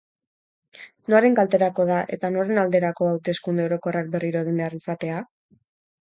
[1.13, 5.21] Noren kalterako da eta noren alderako hauteskunde orokorrak berriro egin behar izatea?